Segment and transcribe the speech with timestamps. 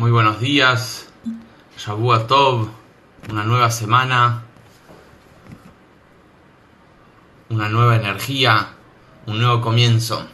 [0.00, 1.08] Muy buenos días,
[1.76, 2.70] Shavua Tov,
[3.28, 4.44] una nueva semana,
[7.50, 8.68] una nueva energía,
[9.26, 10.26] un nuevo comienzo.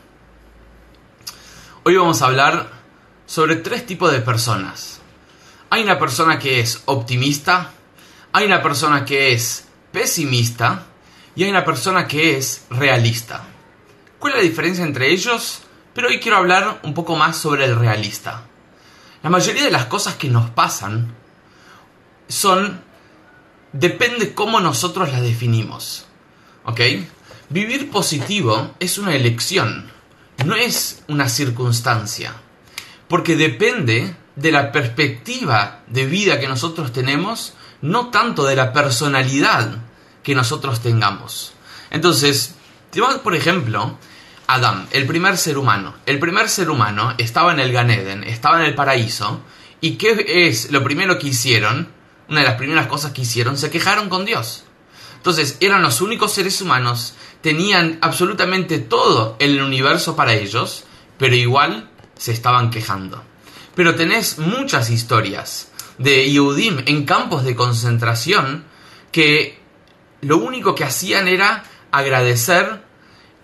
[1.83, 2.71] Hoy vamos a hablar
[3.27, 5.01] sobre tres tipos de personas.
[5.71, 7.73] Hay una persona que es optimista,
[8.31, 10.85] hay una persona que es pesimista
[11.35, 13.43] y hay una persona que es realista.
[14.21, 15.63] ¿Cuál es la diferencia entre ellos?
[15.93, 18.45] Pero hoy quiero hablar un poco más sobre el realista.
[19.27, 21.13] La mayoría de las cosas que nos pasan
[22.29, 22.81] son...
[23.73, 26.07] depende cómo nosotros las definimos.
[26.65, 26.81] ¿Ok?
[27.49, 29.91] Vivir positivo es una elección,
[30.45, 32.35] no es una circunstancia.
[33.09, 39.77] Porque depende de la perspectiva de vida que nosotros tenemos, no tanto de la personalidad
[40.23, 41.53] que nosotros tengamos.
[41.91, 42.55] Entonces,
[43.25, 43.99] por ejemplo,
[44.47, 45.95] Adam, el primer ser humano.
[46.07, 49.43] El primer ser humano estaba en el Ganeden, estaba en el paraíso,
[49.81, 51.89] y ¿qué es lo primero que hicieron?
[52.29, 54.65] Una de las primeras cosas que hicieron, se quejaron con Dios.
[55.17, 60.85] Entonces, eran los únicos seres humanos, tenían absolutamente todo el universo para ellos,
[61.19, 63.23] pero igual se estaban quejando.
[63.75, 68.65] Pero tenés muchas historias de Yehudim en campos de concentración
[69.13, 69.59] que
[70.21, 72.86] lo único que hacían era agradecer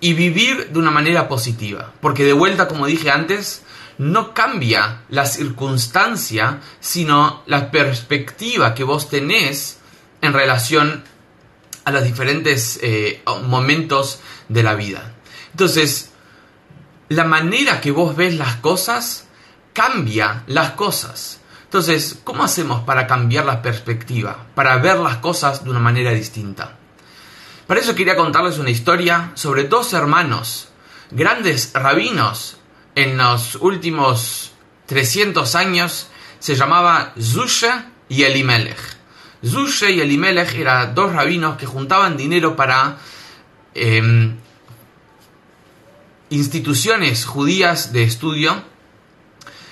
[0.03, 1.93] y vivir de una manera positiva.
[2.01, 3.63] Porque de vuelta, como dije antes,
[3.99, 9.79] no cambia la circunstancia, sino la perspectiva que vos tenés
[10.21, 11.05] en relación
[11.85, 15.15] a los diferentes eh, momentos de la vida.
[15.53, 16.11] Entonces,
[17.09, 19.29] la manera que vos ves las cosas
[19.73, 21.41] cambia las cosas.
[21.63, 24.47] Entonces, ¿cómo hacemos para cambiar la perspectiva?
[24.57, 26.77] Para ver las cosas de una manera distinta.
[27.73, 30.69] Para eso quería contarles una historia sobre dos hermanos,
[31.11, 32.59] grandes rabinos
[32.95, 34.53] en los últimos
[34.85, 38.77] 300 años, se llamaba Zusha y Elimelech.
[39.43, 42.99] Zusha y Elimelech eran dos rabinos que juntaban dinero para
[43.73, 44.37] em,
[46.29, 48.63] instituciones judías de estudio,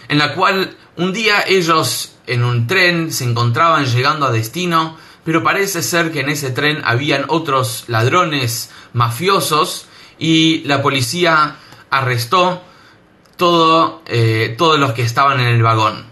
[0.09, 5.43] en la cual un día ellos en un tren se encontraban llegando a destino, pero
[5.43, 9.87] parece ser que en ese tren habían otros ladrones mafiosos
[10.19, 11.57] y la policía
[11.91, 12.63] arrestó
[13.37, 16.07] todo, eh, todos los que estaban en el vagón.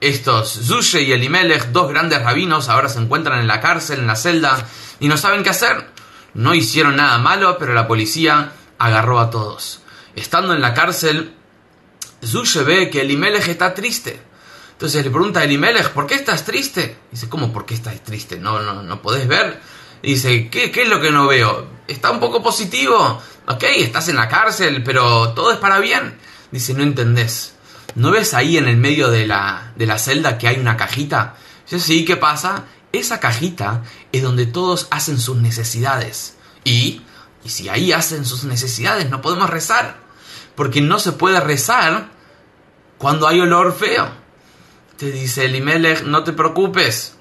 [0.00, 4.16] Estos Zushe y Elimelech, dos grandes rabinos, ahora se encuentran en la cárcel, en la
[4.16, 4.66] celda,
[5.00, 5.88] y no saben qué hacer.
[6.34, 9.80] No hicieron nada malo, pero la policía agarró a todos.
[10.14, 11.34] Estando en la cárcel,
[12.22, 14.20] Zushe ve que Elimelech está triste
[14.84, 16.98] entonces le pregunta a Elimelech, ¿por qué estás triste?
[17.10, 18.38] Dice, ¿cómo por qué estás triste?
[18.38, 19.58] No, no, no podés ver.
[20.02, 21.66] Dice, ¿qué, ¿qué es lo que no veo?
[21.88, 23.22] Está un poco positivo.
[23.46, 26.18] Ok, estás en la cárcel, pero todo es para bien.
[26.50, 27.54] Dice, no entendés.
[27.94, 31.36] ¿No ves ahí en el medio de la, de la celda que hay una cajita?
[31.64, 32.64] Dice, sí, ¿qué pasa?
[32.92, 36.36] Esa cajita es donde todos hacen sus necesidades.
[36.62, 37.00] Y,
[37.42, 39.96] y si ahí hacen sus necesidades, no podemos rezar.
[40.54, 42.10] Porque no se puede rezar
[42.98, 44.23] cuando hay olor feo.
[44.96, 47.16] Te dice Elimelech, no te preocupes.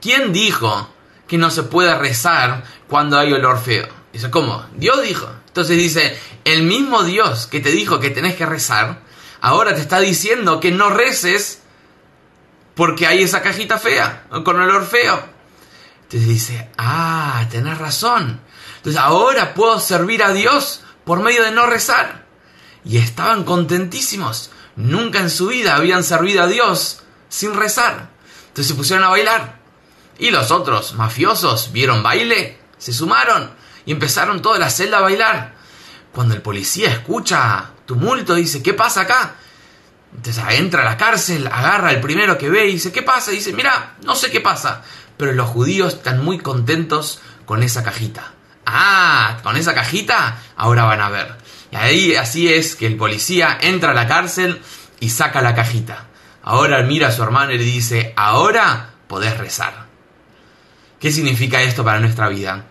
[0.00, 0.90] ¿Quién dijo
[1.26, 3.88] que no se puede rezar cuando hay olor feo?
[4.12, 4.66] Dice, ¿cómo?
[4.76, 5.28] Dios dijo.
[5.46, 9.00] Entonces dice, el mismo Dios que te dijo que tenés que rezar,
[9.40, 11.62] ahora te está diciendo que no reces
[12.74, 15.24] porque hay esa cajita fea, con olor feo.
[16.02, 18.40] Entonces dice, ah, tenés razón.
[18.76, 22.26] Entonces ahora puedo servir a Dios por medio de no rezar.
[22.84, 24.50] Y estaban contentísimos.
[24.76, 28.10] Nunca en su vida habían servido a Dios sin rezar.
[28.48, 29.58] Entonces se pusieron a bailar.
[30.18, 33.50] Y los otros mafiosos vieron baile, se sumaron
[33.84, 35.54] y empezaron toda la celda a bailar.
[36.12, 39.34] Cuando el policía escucha tumulto, dice, ¿qué pasa acá?
[40.14, 43.32] Entonces entra a la cárcel, agarra al primero que ve y dice, ¿qué pasa?
[43.32, 44.82] Y dice, mira, no sé qué pasa.
[45.16, 48.32] Pero los judíos están muy contentos con esa cajita.
[48.66, 51.36] Ah, con esa cajita, ahora van a ver.
[51.74, 54.62] Y ahí así es que el policía entra a la cárcel
[55.00, 56.06] y saca la cajita.
[56.40, 59.86] Ahora mira a su hermano y le dice, ahora podés rezar.
[61.00, 62.66] ¿Qué significa esto para nuestra vida?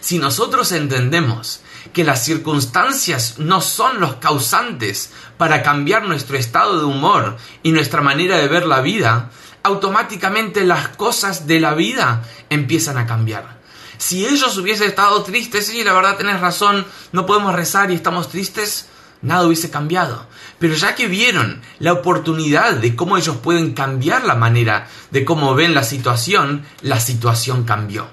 [0.00, 1.60] Si nosotros entendemos
[1.92, 8.00] que las circunstancias no son los causantes para cambiar nuestro estado de humor y nuestra
[8.00, 9.28] manera de ver la vida,
[9.62, 13.55] automáticamente las cosas de la vida empiezan a cambiar.
[13.98, 18.28] Si ellos hubiesen estado tristes, sí, la verdad tenés razón, no podemos rezar y estamos
[18.28, 18.88] tristes,
[19.22, 20.26] nada hubiese cambiado.
[20.58, 25.54] Pero ya que vieron la oportunidad de cómo ellos pueden cambiar la manera de cómo
[25.54, 28.08] ven la situación, la situación cambió.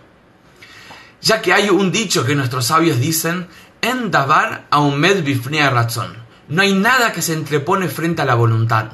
[1.22, 3.48] Ya que hay un dicho que nuestros sabios dicen,
[3.82, 6.18] en davar a un razón.
[6.50, 8.92] No hay nada que se entrepone frente a la voluntad.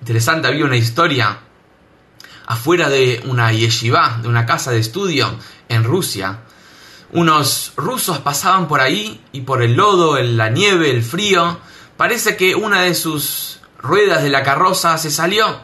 [0.00, 1.40] Interesante, había una historia
[2.46, 5.38] afuera de una yeshiva, de una casa de estudio
[5.68, 6.40] en Rusia.
[7.12, 11.58] Unos rusos pasaban por ahí y por el lodo, la nieve, el frío,
[11.96, 15.60] parece que una de sus ruedas de la carroza se salió.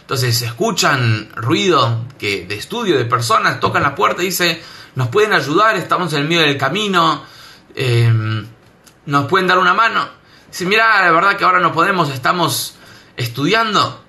[0.00, 4.60] Entonces escuchan ruido que, de estudio de personas, tocan la puerta y dice,
[4.96, 7.22] nos pueden ayudar, estamos en el medio del camino,
[7.74, 8.46] em,
[9.06, 10.08] nos pueden dar una mano.
[10.48, 12.74] Dice, mira, la verdad que ahora no podemos, estamos
[13.16, 14.04] estudiando.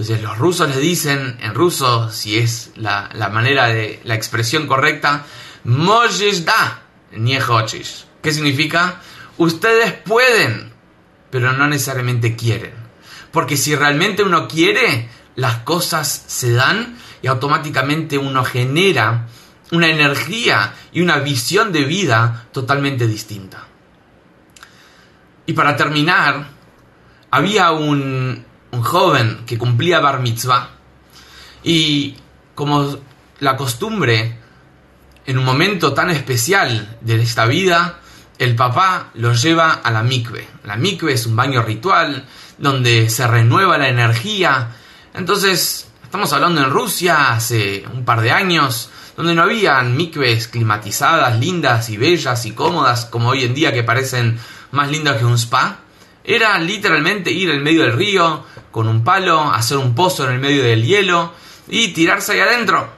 [0.00, 5.26] Entonces los rusos les dicen en ruso, si es la, manera de la expresión correcta,
[5.62, 6.82] da
[8.22, 9.02] ¿Qué significa?
[9.36, 10.72] Ustedes pueden,
[11.28, 12.72] pero no necesariamente quieren.
[13.30, 19.26] Porque si realmente uno quiere, las cosas se dan y automáticamente uno genera
[19.70, 23.66] una energía y una visión de vida totalmente distinta.
[25.44, 26.46] Y para terminar,
[27.30, 28.46] había un,
[28.82, 30.70] joven que cumplía bar mitzvah
[31.62, 32.16] y
[32.54, 32.98] como
[33.40, 34.38] la costumbre
[35.26, 38.00] en un momento tan especial de esta vida,
[38.38, 40.46] el papá lo lleva a la mikve.
[40.64, 42.26] La mikve es un baño ritual
[42.58, 44.70] donde se renueva la energía.
[45.14, 51.38] Entonces, estamos hablando en Rusia hace un par de años, donde no habían mikves climatizadas,
[51.38, 54.38] lindas y bellas y cómodas como hoy en día que parecen
[54.72, 55.80] más lindas que un spa.
[56.24, 60.40] Era literalmente ir en medio del río con un palo, hacer un pozo en el
[60.40, 61.32] medio del hielo
[61.68, 62.88] y tirarse ahí adentro.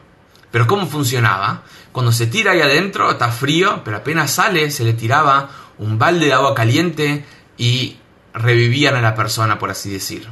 [0.50, 1.62] Pero ¿cómo funcionaba?
[1.92, 5.48] Cuando se tira ahí adentro está frío, pero apenas sale se le tiraba
[5.78, 7.24] un balde de agua caliente
[7.56, 7.96] y
[8.34, 10.26] revivían a la persona, por así decir.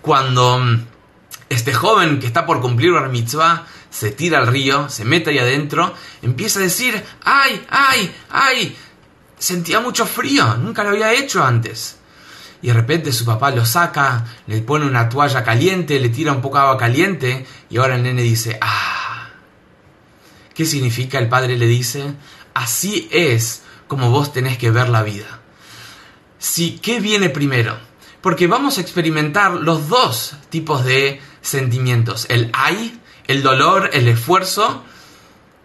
[0.00, 0.86] Cuando mm,
[1.48, 5.38] este joven que está por cumplir una mitzvah se tira al río, se mete ahí
[5.38, 8.76] adentro, empieza a decir, ¡ay, ay, ay!
[9.38, 11.97] Sentía mucho frío, nunca lo había hecho antes
[12.60, 16.40] y de repente su papá lo saca, le pone una toalla caliente, le tira un
[16.40, 19.30] poco de agua caliente y ahora el nene dice, ah,
[20.54, 21.18] ¿qué significa?
[21.18, 22.14] El padre le dice,
[22.54, 25.40] así es como vos tenés que ver la vida.
[26.38, 27.78] Si, ¿qué viene primero?
[28.20, 34.82] Porque vamos a experimentar los dos tipos de sentimientos, el ay, el dolor, el esfuerzo,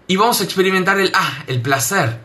[0.07, 2.21] y vamos a experimentar el ah, el placer.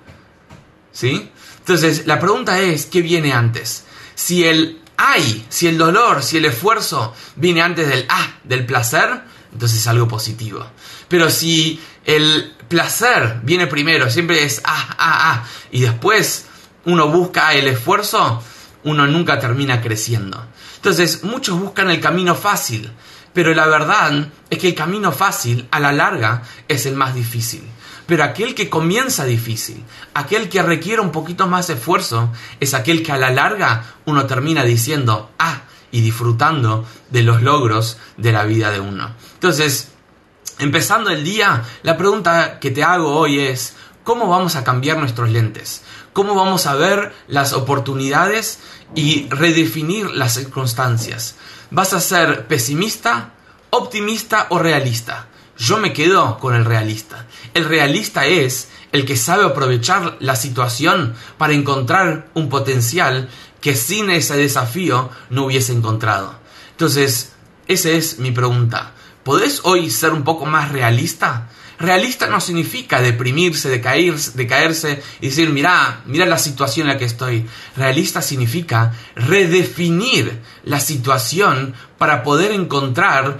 [0.93, 1.31] ¿Sí?
[1.61, 3.85] Entonces, la pregunta es, ¿qué viene antes?
[4.19, 9.23] Si el ay, si el dolor, si el esfuerzo viene antes del ah, del placer,
[9.53, 10.67] entonces es algo positivo.
[11.09, 16.47] Pero si el placer viene primero, siempre es ah, ah, ah, y después
[16.85, 18.43] uno busca el esfuerzo,
[18.85, 20.45] uno nunca termina creciendo.
[20.77, 22.91] Entonces, muchos buscan el camino fácil,
[23.33, 27.63] pero la verdad es que el camino fácil a la larga es el más difícil.
[28.09, 29.85] Pero aquel que comienza difícil,
[30.15, 34.65] aquel que requiere un poquito más esfuerzo, es aquel que a la larga uno termina
[34.65, 35.61] diciendo, ah,
[35.91, 39.11] y disfrutando de los logros de la vida de uno.
[39.35, 39.91] Entonces,
[40.59, 43.75] empezando el día, la pregunta que te hago hoy es,
[44.05, 45.83] ¿cómo vamos a cambiar nuestros lentes?
[46.15, 48.61] ¿Cómo vamos a ver las oportunidades
[48.95, 51.35] y redefinir las circunstancias?
[51.71, 53.35] ¿Vas a ser pesimista,
[53.69, 55.29] optimista o realista?
[55.59, 57.27] Yo me quedo con el realista.
[57.53, 63.29] El realista es el que sabe aprovechar la situación para encontrar un potencial
[63.61, 66.39] que sin ese desafío no hubiese encontrado.
[66.71, 67.33] Entonces,
[67.67, 68.93] esa es mi pregunta.
[69.25, 71.49] ¿Podés hoy ser un poco más realista?
[71.81, 77.05] Realista no significa deprimirse, decaerse, decaerse y decir, mira, mira la situación en la que
[77.05, 77.47] estoy.
[77.77, 83.39] Realista significa redefinir la situación para poder encontrar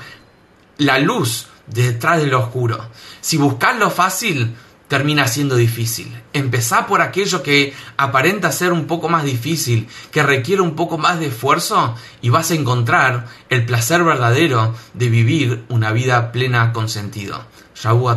[0.79, 2.79] la luz detrás de lo oscuro.
[3.21, 4.55] Si buscas lo fácil,
[4.89, 6.13] termina siendo difícil.
[6.33, 11.21] Empezá por aquello que aparenta ser un poco más difícil, que requiere un poco más
[11.21, 16.89] de esfuerzo y vas a encontrar el placer verdadero de vivir una vida plena con
[16.89, 17.45] sentido.
[17.75, 18.09] Shabu